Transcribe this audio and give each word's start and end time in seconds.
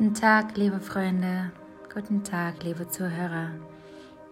Guten 0.00 0.14
Tag, 0.14 0.56
liebe 0.56 0.80
Freunde. 0.80 1.52
Guten 1.92 2.24
Tag, 2.24 2.64
liebe 2.64 2.88
Zuhörer. 2.88 3.50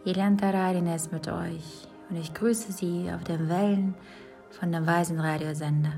Jelanta 0.03 0.49
Radines 0.49 1.13
mit 1.13 1.29
euch 1.29 1.87
und 2.09 2.17
ich 2.17 2.33
grüße 2.33 2.73
Sie 2.73 3.13
auf 3.15 3.23
den 3.23 3.51
Wellen 3.51 3.95
von 4.49 4.73
dem 4.73 4.87
Weisen 4.87 5.21
Radiosender. 5.21 5.93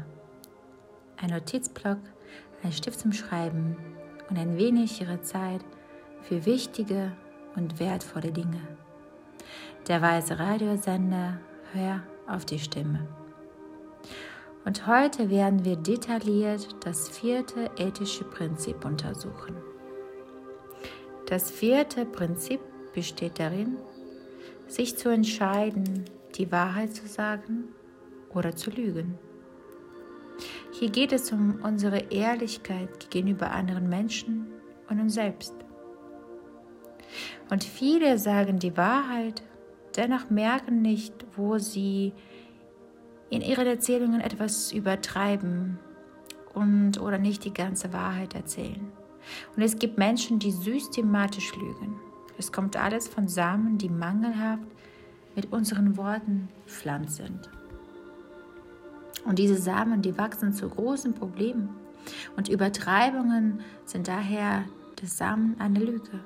Ein 1.19 1.30
Notizblock, 1.30 2.01
ein 2.64 2.72
Stift 2.72 2.98
zum 2.98 3.12
Schreiben 3.12 3.76
und 4.28 4.40
ein 4.40 4.58
wenig 4.58 5.01
Ihre 5.01 5.22
Zeit 5.22 5.64
für 6.22 6.44
wichtige 6.46 7.12
und 7.54 7.78
wertvolle 7.78 8.32
Dinge. 8.32 8.62
Der 9.87 10.02
Weise 10.02 10.37
Radiosender, 10.37 11.38
hör 11.72 12.00
auf 12.26 12.44
die 12.44 12.58
Stimme. 12.58 13.06
Und 14.65 14.87
heute 14.87 15.31
werden 15.31 15.65
wir 15.65 15.77
detailliert 15.77 16.77
das 16.84 17.09
vierte 17.09 17.70
ethische 17.79 18.24
Prinzip 18.24 18.84
untersuchen. 18.84 19.56
Das 21.27 21.51
vierte 21.51 22.05
Prinzip 22.05 22.60
besteht 22.92 23.38
darin, 23.38 23.77
sich 24.66 24.96
zu 24.96 25.09
entscheiden, 25.09 26.04
die 26.37 26.52
Wahrheit 26.52 26.95
zu 26.95 27.06
sagen 27.06 27.68
oder 28.34 28.54
zu 28.54 28.70
lügen. 28.70 29.18
Hier 30.73 30.90
geht 30.90 31.12
es 31.12 31.32
um 31.32 31.60
unsere 31.62 32.10
Ehrlichkeit 32.10 33.10
gegenüber 33.10 33.51
anderen 33.51 33.88
Menschen 33.88 34.46
und 34.88 35.01
uns 35.01 35.15
selbst. 35.15 35.54
Und 37.51 37.65
viele 37.65 38.18
sagen 38.18 38.59
die 38.59 38.77
Wahrheit, 38.77 39.42
dennoch 39.96 40.30
merken 40.30 40.82
nicht, 40.82 41.15
wo 41.37 41.59
sie 41.59 42.12
in 43.30 43.42
ihren 43.42 43.66
Erzählungen 43.66 44.20
etwas 44.20 44.72
übertreiben 44.72 45.78
und 46.52 47.00
oder 47.00 47.18
nicht 47.18 47.44
die 47.44 47.54
ganze 47.54 47.92
Wahrheit 47.92 48.34
erzählen. 48.34 48.92
Und 49.56 49.62
es 49.62 49.78
gibt 49.78 49.98
Menschen, 49.98 50.38
die 50.38 50.50
systematisch 50.50 51.54
lügen. 51.54 52.00
Es 52.38 52.52
kommt 52.52 52.76
alles 52.76 53.06
von 53.06 53.28
Samen, 53.28 53.78
die 53.78 53.88
mangelhaft 53.88 54.66
mit 55.37 55.52
unseren 55.52 55.96
Worten 55.96 56.48
pflanzt 56.66 57.16
sind. 57.16 57.48
Und 59.24 59.38
diese 59.38 59.56
Samen, 59.56 60.02
die 60.02 60.16
wachsen 60.18 60.52
zu 60.52 60.68
großen 60.68 61.15
Problemen. 61.15 61.68
Und 62.37 62.48
Übertreibungen 62.48 63.60
sind 63.84 64.09
daher 64.09 64.65
des 65.00 65.17
Samen 65.17 65.55
eine 65.61 65.78
Lüge. 65.78 66.20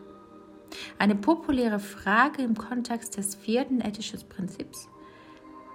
Eine 0.98 1.16
populäre 1.16 1.80
Frage 1.80 2.42
im 2.42 2.56
Kontext 2.56 3.16
des 3.16 3.34
vierten 3.34 3.80
ethischen 3.80 4.20
Prinzips 4.28 4.89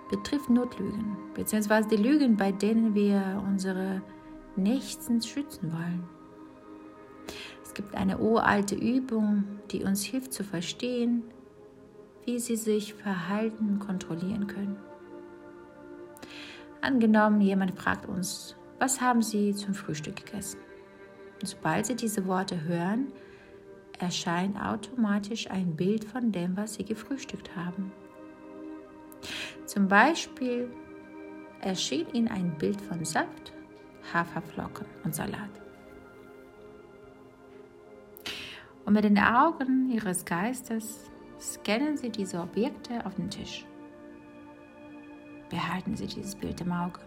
betrifft 0.09 0.49
Notlügen, 0.49 1.17
beziehungsweise 1.33 1.87
die 1.89 1.97
Lügen, 1.97 2.35
bei 2.37 2.51
denen 2.51 2.95
wir 2.95 3.43
unsere 3.47 4.01
Nächsten 4.55 5.21
schützen 5.21 5.71
wollen. 5.71 6.03
Es 7.63 7.73
gibt 7.73 7.95
eine 7.95 8.17
uralte 8.17 8.75
Übung, 8.75 9.43
die 9.71 9.83
uns 9.83 10.03
hilft 10.03 10.33
zu 10.33 10.43
verstehen, 10.43 11.23
wie 12.25 12.39
sie 12.39 12.55
sich 12.55 12.93
verhalten 12.93 13.79
kontrollieren 13.79 14.47
können. 14.47 14.77
Angenommen, 16.81 17.41
jemand 17.41 17.77
fragt 17.77 18.07
uns, 18.07 18.55
was 18.79 19.01
haben 19.01 19.21
Sie 19.21 19.53
zum 19.53 19.73
Frühstück 19.73 20.15
gegessen? 20.15 20.59
Und 21.41 21.47
sobald 21.47 21.85
Sie 21.85 21.95
diese 21.95 22.25
Worte 22.25 22.63
hören, 22.63 23.11
erscheint 23.99 24.57
automatisch 24.59 25.51
ein 25.51 25.75
Bild 25.75 26.05
von 26.05 26.31
dem, 26.31 26.55
was 26.55 26.75
Sie 26.75 26.85
gefrühstückt 26.85 27.55
haben. 27.55 27.91
Zum 29.69 29.87
Beispiel 29.87 30.67
erschien 31.61 32.07
ihnen 32.11 32.27
ein 32.27 32.57
Bild 32.57 32.81
von 32.81 33.05
Saft, 33.05 33.53
Haferflocken 34.11 34.87
und 35.03 35.13
Salat. 35.13 35.51
Und 38.83 38.93
mit 38.93 39.03
den 39.03 39.19
Augen 39.19 39.91
ihres 39.91 40.25
Geistes 40.25 41.11
scannen 41.39 41.97
sie 41.97 42.09
diese 42.09 42.39
Objekte 42.39 43.05
auf 43.05 43.13
den 43.13 43.29
Tisch. 43.29 43.63
Behalten 45.51 45.95
Sie 45.95 46.07
dieses 46.07 46.35
Bild 46.35 46.61
im 46.61 46.71
Auge. 46.71 47.01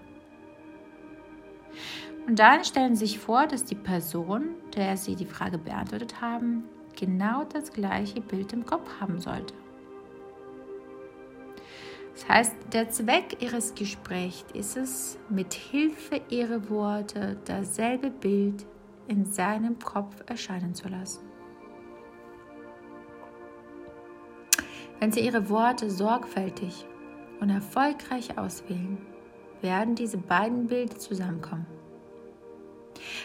Und 2.29 2.39
dann 2.39 2.63
stellen 2.63 2.95
Sie 2.95 3.07
sich 3.07 3.19
vor, 3.19 3.49
dass 3.49 3.65
die 3.65 3.75
Person, 3.75 4.55
der 4.77 4.97
Sie 4.97 5.17
die 5.17 5.27
Frage 5.27 5.59
beantwortet 5.59 6.21
haben, 6.21 6.63
genau 6.97 7.43
das 7.43 7.73
gleiche 7.73 8.21
Bild 8.21 8.53
im 8.53 8.65
Kopf 8.65 8.89
haben 9.01 9.19
sollte. 9.19 9.53
Das 12.15 12.29
heißt, 12.29 12.55
der 12.73 12.91
Zweck 12.91 13.39
ihres 13.41 13.75
Gesprächs 13.75 14.45
ist 14.55 14.77
es, 14.77 15.19
mit 15.29 15.55
Hilfe 15.55 16.21
ihrer 16.29 16.69
Worte 16.69 17.39
dasselbe 17.45 18.11
Bild 18.11 18.67
in 19.09 19.25
seinem 19.25 19.79
Kopf 19.79 20.23
erscheinen 20.27 20.75
zu 20.75 20.89
lassen. 20.89 21.23
Wenn 25.01 25.11
Sie 25.11 25.21
Ihre 25.21 25.49
Worte 25.49 25.91
sorgfältig 25.91 26.87
und 27.41 27.51
erfolgreich 27.51 28.39
auswählen, 28.39 28.99
werden 29.61 29.97
diese 29.97 30.19
beiden 30.19 30.69
Bilder 30.69 30.97
zusammenkommen. 30.97 31.67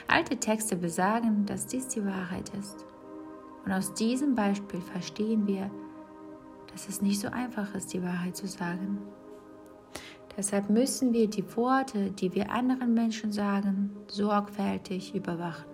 Alte 0.07 0.37
Texte 0.37 0.75
besagen, 0.75 1.45
dass 1.45 1.67
dies 1.67 1.87
die 1.89 2.03
Wahrheit 2.03 2.49
ist. 2.57 2.85
Und 3.63 3.71
aus 3.73 3.93
diesem 3.93 4.33
Beispiel 4.33 4.81
verstehen 4.81 5.45
wir, 5.45 5.69
dass 6.77 6.89
es 6.89 7.01
nicht 7.01 7.19
so 7.19 7.29
einfach 7.29 7.73
ist, 7.73 7.91
die 7.91 8.03
Wahrheit 8.03 8.37
zu 8.37 8.45
sagen. 8.45 8.99
Deshalb 10.37 10.69
müssen 10.69 11.11
wir 11.11 11.27
die 11.27 11.55
Worte, 11.55 12.11
die 12.11 12.35
wir 12.35 12.51
anderen 12.51 12.93
Menschen 12.93 13.31
sagen, 13.31 13.95
sorgfältig 14.05 15.15
überwachen. 15.15 15.65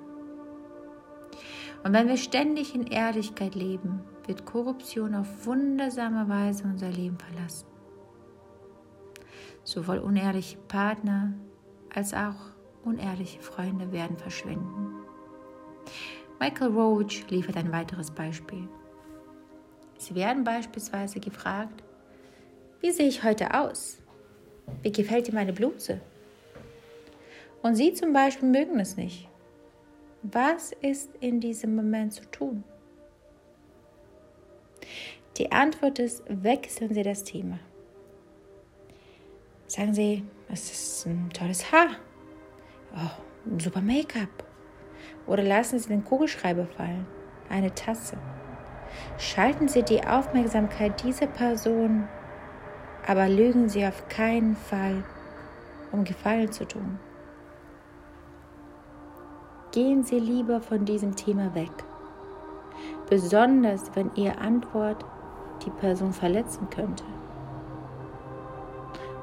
Und 1.84 1.92
wenn 1.92 2.08
wir 2.08 2.16
ständig 2.16 2.74
in 2.74 2.88
Ehrlichkeit 2.88 3.54
leben, 3.54 4.00
wird 4.28 4.46
Korruption 4.46 5.14
auf 5.14 5.46
wundersame 5.46 6.30
Weise 6.30 6.64
unser 6.64 6.90
Leben 6.90 7.18
verlassen. 7.18 7.68
Sowohl 9.66 9.98
unehrliche 9.98 10.58
Partner 10.70 11.34
als 11.94 12.14
auch 12.14 12.54
unehrliche 12.86 13.42
Freunde 13.42 13.92
werden 13.92 14.16
verschwinden. 14.16 14.94
Michael 16.40 16.72
Roach 16.72 17.30
liefert 17.30 17.58
ein 17.58 17.74
weiteres 17.74 18.10
Beispiel. 18.10 18.70
Sie 20.14 20.20
werden 20.20 20.44
beispielsweise 20.44 21.20
gefragt, 21.20 21.84
wie 22.82 22.92
sehe 22.92 23.08
ich 23.08 23.24
heute 23.24 23.52
aus? 23.52 23.98
Wie 24.84 24.92
gefällt 24.92 25.26
dir 25.28 25.34
meine 25.34 25.54
Bluse? 25.54 26.02
Und 27.64 27.76
Sie 27.76 27.94
zum 27.94 28.14
Beispiel 28.14 28.48
mögen 28.48 28.80
es 28.80 28.96
nicht. 28.96 29.28
Was 30.22 30.72
ist 30.72 31.10
in 31.20 31.40
diesem 31.40 31.76
Moment 31.76 32.14
zu 32.14 32.30
tun? 32.30 32.64
Die 35.38 35.52
Antwort 35.52 35.98
ist, 35.98 36.24
wechseln 36.28 36.94
Sie 36.94 37.04
das 37.04 37.24
Thema. 37.24 37.58
Sagen 39.66 39.96
Sie, 39.96 40.24
es 40.48 40.72
ist 40.72 41.08
ein 41.08 41.32
tolles 41.32 41.72
Haar. 41.72 41.96
Oh, 42.96 43.50
ein 43.50 43.60
super 43.60 43.82
Make-up. 43.82 44.44
Oder 45.26 45.42
lassen 45.42 45.80
Sie 45.80 45.88
den 45.88 46.04
Kugelschreiber 46.04 46.68
fallen. 46.68 47.08
Eine 47.50 47.74
Tasse. 47.74 48.18
Schalten 49.18 49.68
Sie 49.68 49.84
die 49.84 50.06
Aufmerksamkeit 50.06 51.04
dieser 51.04 51.28
Person, 51.28 52.08
aber 53.08 53.28
lügen 53.28 53.70
Sie 53.70 53.86
auf 53.86 54.08
keinen 54.08 54.56
Fall, 54.56 55.04
um 55.92 56.04
Gefallen 56.04 56.52
zu 56.52 56.66
tun. 56.66 57.00
Gehen 59.72 60.04
Sie 60.04 60.20
lieber 60.20 60.62
von 60.62 60.86
diesem 60.86 61.16
Thema 61.16 61.54
weg, 61.56 61.72
besonders 63.10 63.92
wenn 63.96 64.12
Ihre 64.16 64.38
Antwort 64.38 65.04
die 65.66 65.72
Person 65.72 66.14
verletzen 66.14 66.70
könnte 66.70 67.04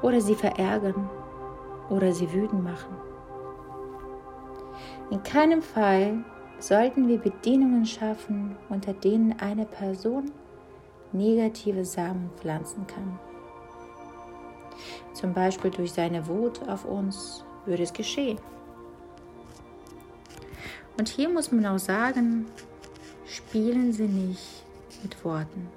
oder 0.01 0.21
sie 0.21 0.35
verärgern 0.35 1.09
oder 1.89 2.11
sie 2.11 2.31
wütend 2.31 2.63
machen. 2.63 2.95
In 5.09 5.21
keinem 5.23 5.61
Fall 5.61 6.23
sollten 6.61 7.07
wir 7.07 7.17
Bedingungen 7.17 7.85
schaffen, 7.85 8.55
unter 8.69 8.93
denen 8.93 9.39
eine 9.39 9.65
Person 9.65 10.31
negative 11.11 11.83
Samen 11.83 12.29
pflanzen 12.37 12.85
kann. 12.87 13.19
Zum 15.13 15.33
Beispiel 15.33 15.71
durch 15.71 15.91
seine 15.91 16.27
Wut 16.27 16.67
auf 16.67 16.85
uns 16.85 17.43
würde 17.65 17.83
es 17.83 17.93
geschehen. 17.93 18.39
Und 20.97 21.09
hier 21.09 21.29
muss 21.29 21.51
man 21.51 21.65
auch 21.65 21.79
sagen, 21.79 22.45
spielen 23.25 23.91
Sie 23.91 24.07
nicht 24.07 24.63
mit 25.01 25.23
Worten. 25.25 25.67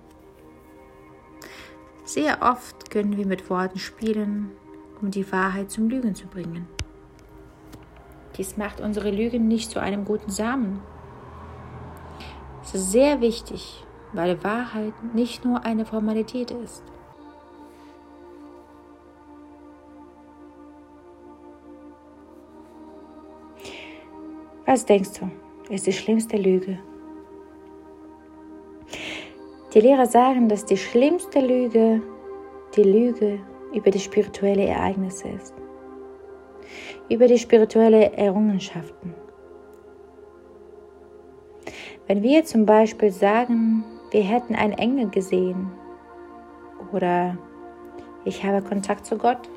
Sehr 2.04 2.42
oft 2.42 2.90
können 2.90 3.16
wir 3.16 3.26
mit 3.26 3.48
Worten 3.48 3.78
spielen, 3.78 4.50
um 5.00 5.10
die 5.10 5.31
Wahrheit 5.32 5.70
zum 5.70 5.88
Lügen 5.88 6.14
zu 6.14 6.26
bringen. 6.26 6.69
Dies 8.36 8.56
macht 8.56 8.81
unsere 8.81 9.10
Lügen 9.10 9.48
nicht 9.48 9.70
zu 9.70 9.81
einem 9.81 10.04
guten 10.04 10.31
Samen. 10.31 10.81
Es 12.62 12.75
ist 12.75 12.92
sehr 12.92 13.20
wichtig, 13.20 13.84
weil 14.12 14.42
Wahrheit 14.42 14.94
nicht 15.14 15.44
nur 15.44 15.64
eine 15.64 15.84
Formalität 15.84 16.50
ist. 16.50 16.82
Was 24.66 24.84
denkst 24.86 25.20
du? 25.20 25.31
ist 25.70 25.86
die 25.86 25.92
schlimmste 25.92 26.36
Lüge. 26.36 26.78
Die 29.72 29.81
Lehrer 29.81 30.06
sagen, 30.06 30.48
dass 30.48 30.64
die 30.64 30.76
schlimmste 30.76 31.40
Lüge 31.40 32.02
die 32.76 32.82
Lüge 32.82 33.40
über 33.72 33.90
die 33.90 34.00
spirituelle 34.00 34.66
Ereignisse 34.66 35.28
ist, 35.28 35.54
über 37.08 37.26
die 37.26 37.38
spirituelle 37.38 38.12
Errungenschaften. 38.12 39.14
Wenn 42.06 42.22
wir 42.22 42.44
zum 42.44 42.66
Beispiel 42.66 43.11
sagen, 43.11 43.84
wir 44.11 44.22
hätten 44.22 44.55
einen 44.55 44.75
Engel 44.75 45.08
gesehen 45.08 45.70
oder 46.93 47.38
ich 48.25 48.44
habe 48.44 48.62
Kontakt 48.62 49.06
zu 49.06 49.16
Gott 49.16 49.49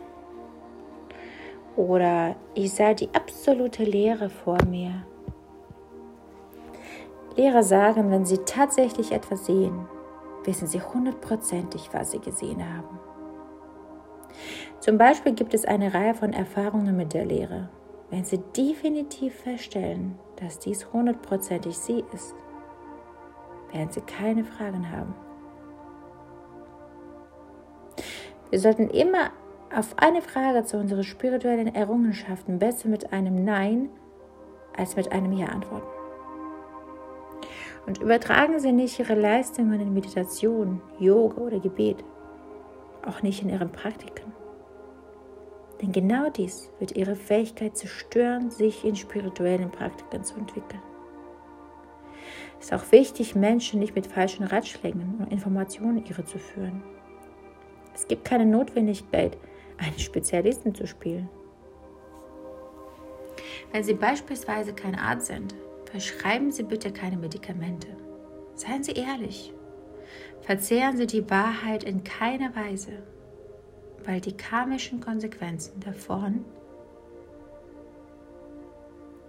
oder 1.76 2.36
ich 2.56 2.74
sah 2.74 2.94
die 2.94 3.10
absolute 3.14 3.84
Leere 3.84 4.30
vor 4.30 4.58
mir. 4.70 5.06
Lehrer 7.36 7.64
sagen, 7.64 8.10
wenn 8.10 8.26
sie 8.26 8.40
tatsächlich 8.40 9.12
etwas 9.12 9.46
sehen, 9.46 9.88
wissen 10.44 10.68
sie 10.68 10.82
hundertprozentig, 10.82 11.90
was 11.92 12.12
sie 12.12 12.20
gesehen 12.20 12.64
haben. 12.64 13.00
Zum 14.80 14.98
Beispiel 14.98 15.34
gibt 15.34 15.54
es 15.54 15.66
eine 15.66 15.94
Reihe 15.94 16.14
von 16.14 16.34
Erfahrungen 16.34 16.96
mit 16.96 17.14
der 17.14 17.26
Lehre. 17.26 17.70
Wenn 18.10 18.24
Sie 18.24 18.40
definitiv 18.56 19.34
feststellen, 19.36 20.18
dass 20.38 20.60
dies 20.60 20.92
hundertprozentig 20.94 21.78
Sie 21.78 22.04
ist, 22.14 22.36
werden 23.74 23.92
Sie 23.92 24.02
keine 24.02 24.46
Fragen 24.46 24.92
haben. 24.92 25.14
Wir 28.50 28.60
sollten 28.60 28.90
immer 28.90 29.32
auf 29.76 29.98
eine 29.98 30.22
Frage 30.22 30.64
zu 30.64 30.78
unseren 30.78 31.04
spirituellen 31.04 31.74
Errungenschaften 31.76 32.60
besser 32.60 32.88
mit 32.88 33.12
einem 33.12 33.44
Nein 33.44 33.90
als 34.78 34.96
mit 34.96 35.12
einem 35.12 35.34
Ja 35.34 35.48
antworten. 35.48 35.88
Und 37.86 38.02
übertragen 38.02 38.60
Sie 38.60 38.72
nicht 38.72 39.00
Ihre 39.00 39.16
Leistungen 39.16 39.80
in 39.80 39.94
Meditation, 39.94 40.82
Yoga 41.00 41.42
oder 41.42 41.60
Gebet, 41.60 42.04
auch 43.08 43.22
nicht 43.22 43.42
in 43.42 43.50
Ihren 43.50 43.72
Praktiken. 43.72 44.34
Denn 45.82 45.92
genau 45.92 46.30
dies 46.30 46.72
wird 46.80 46.96
ihre 46.96 47.16
Fähigkeit 47.16 47.78
zerstören, 47.78 48.50
sich 48.50 48.84
in 48.84 48.96
spirituellen 48.96 49.70
Praktiken 49.70 50.24
zu 50.24 50.36
entwickeln. 50.36 50.82
Es 52.60 52.66
ist 52.66 52.74
auch 52.74 52.92
wichtig, 52.92 53.36
Menschen 53.36 53.80
nicht 53.80 53.94
mit 53.94 54.08
falschen 54.08 54.44
Ratschlägen 54.44 55.18
und 55.20 55.32
Informationen 55.32 56.04
irre 56.06 56.26
zu 56.26 56.40
führen. 56.40 56.82
Es 57.94 58.08
gibt 58.08 58.26
keine 58.26 58.46
Notwendigkeit, 58.46 59.38
einen 59.78 60.00
Spezialisten 60.00 60.74
zu 60.74 60.88
spielen. 60.88 61.30
Wenn 63.72 63.84
Sie 63.84 63.94
beispielsweise 63.94 64.74
kein 64.74 64.96
Arzt 64.96 65.28
sind, 65.28 65.54
verschreiben 65.86 66.52
Sie 66.52 66.64
bitte 66.64 66.92
keine 66.92 67.18
Medikamente. 67.18 67.88
Seien 68.56 68.84
Sie 68.84 68.94
ehrlich. 68.94 69.54
Verzehren 70.48 70.98
Sie 70.98 71.06
die 71.06 71.30
Wahrheit 71.30 71.84
in 71.84 72.04
keiner 72.04 72.56
Weise 72.56 73.04
weil 74.08 74.22
die 74.22 74.36
karmischen 74.36 75.02
Konsequenzen 75.02 75.80
davon 75.82 76.46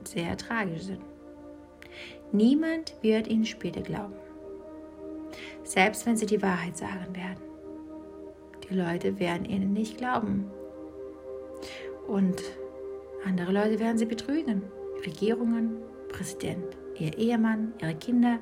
sehr 0.05 0.37
tragisch 0.37 0.85
sind. 0.85 1.03
Niemand 2.33 2.95
wird 3.03 3.27
ihnen 3.27 3.45
später 3.45 3.81
glauben, 3.81 4.15
selbst 5.65 6.07
wenn 6.07 6.17
sie 6.17 6.27
die 6.27 6.41
Wahrheit 6.41 6.77
sagen 6.77 7.15
werden. 7.15 7.43
Die 8.69 8.75
Leute 8.75 9.19
werden 9.19 9.45
ihnen 9.47 9.73
nicht 9.73 9.99
glauben. 9.99 10.49
Und 12.07 12.41
andere 13.25 13.53
Leute 13.53 13.81
werden 13.81 13.99
sie 13.99 14.07
betrügen. 14.07 14.63
Regierungen, 15.05 15.79
Präsident, 16.09 16.77
ihr 16.99 17.17
Ehemann, 17.19 17.73
ihre 17.83 17.95
Kinder. 17.95 18.39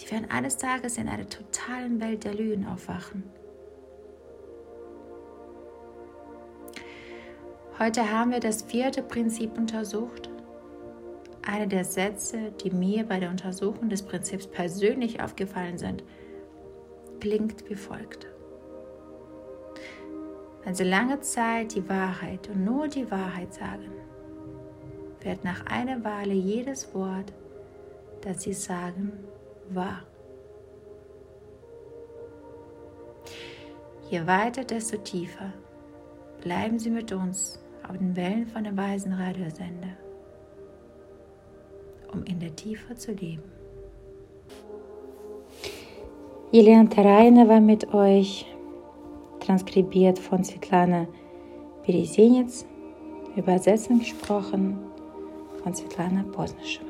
Sie 0.00 0.10
werden 0.10 0.30
eines 0.30 0.56
Tages 0.56 0.96
in 0.96 1.10
einer 1.10 1.28
totalen 1.28 2.00
Welt 2.00 2.24
der 2.24 2.32
Lügen 2.32 2.66
aufwachen 2.66 3.22
Heute 7.80 8.12
haben 8.12 8.30
wir 8.30 8.40
das 8.40 8.60
vierte 8.60 9.02
Prinzip 9.02 9.56
untersucht. 9.56 10.28
Eine 11.40 11.66
der 11.66 11.86
Sätze, 11.86 12.52
die 12.62 12.70
mir 12.70 13.04
bei 13.04 13.18
der 13.18 13.30
Untersuchung 13.30 13.88
des 13.88 14.02
Prinzips 14.02 14.46
persönlich 14.46 15.22
aufgefallen 15.22 15.78
sind, 15.78 16.04
klingt 17.20 17.70
wie 17.70 17.74
folgt. 17.74 18.26
Wenn 20.62 20.74
Sie 20.74 20.84
lange 20.84 21.22
Zeit 21.22 21.74
die 21.74 21.88
Wahrheit 21.88 22.50
und 22.50 22.66
nur 22.66 22.86
die 22.86 23.10
Wahrheit 23.10 23.54
sagen, 23.54 23.90
wird 25.22 25.42
nach 25.42 25.64
einer 25.64 26.04
Weile 26.04 26.34
jedes 26.34 26.94
Wort, 26.94 27.32
das 28.20 28.42
Sie 28.42 28.52
sagen, 28.52 29.12
wahr. 29.74 30.02
Je 34.10 34.26
weiter, 34.26 34.64
desto 34.64 34.96
tiefer. 34.98 35.52
Bleiben 36.42 36.78
Sie 36.78 36.90
mit 36.90 37.12
uns 37.12 37.60
auf 37.88 37.96
den 37.96 38.16
Wellen 38.16 38.46
von 38.46 38.64
dem 38.64 38.76
weisen 38.76 39.12
Radiosender, 39.12 39.96
um 42.12 42.24
in 42.24 42.40
der 42.40 42.54
Tiefe 42.56 42.94
zu 42.94 43.12
leben. 43.12 43.42
Jelena 46.50 46.88
Tarajna 46.88 47.46
war 47.46 47.60
mit 47.60 47.94
euch, 47.94 48.46
transkribiert 49.38 50.18
von 50.18 50.42
Svetlana 50.42 51.06
Beresenitz, 51.86 52.66
Übersetzung 53.36 54.00
gesprochen 54.00 54.78
von 55.62 55.72
Svetlana 55.72 56.24
Bosnischewa. 56.24 56.89